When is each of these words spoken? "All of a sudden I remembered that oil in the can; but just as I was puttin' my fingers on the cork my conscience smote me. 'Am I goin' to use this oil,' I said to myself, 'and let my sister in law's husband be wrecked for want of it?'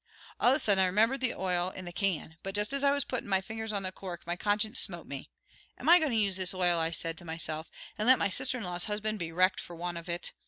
"All 0.39 0.49
of 0.49 0.55
a 0.55 0.59
sudden 0.59 0.81
I 0.83 0.87
remembered 0.87 1.21
that 1.21 1.37
oil 1.37 1.69
in 1.69 1.85
the 1.85 1.91
can; 1.91 2.35
but 2.41 2.55
just 2.55 2.73
as 2.73 2.83
I 2.83 2.89
was 2.91 3.03
puttin' 3.05 3.29
my 3.29 3.39
fingers 3.39 3.71
on 3.71 3.83
the 3.83 3.91
cork 3.91 4.25
my 4.25 4.35
conscience 4.35 4.79
smote 4.79 5.05
me. 5.05 5.29
'Am 5.77 5.87
I 5.87 5.99
goin' 5.99 6.09
to 6.09 6.17
use 6.17 6.37
this 6.37 6.55
oil,' 6.55 6.79
I 6.79 6.89
said 6.89 7.19
to 7.19 7.23
myself, 7.23 7.69
'and 7.99 8.07
let 8.07 8.17
my 8.17 8.29
sister 8.29 8.57
in 8.57 8.63
law's 8.63 8.85
husband 8.85 9.19
be 9.19 9.31
wrecked 9.31 9.59
for 9.59 9.75
want 9.75 9.99
of 9.99 10.09
it?' 10.09 10.31